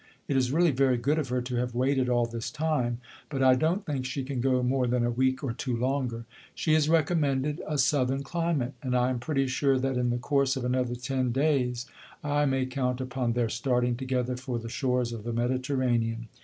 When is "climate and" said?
8.23-8.97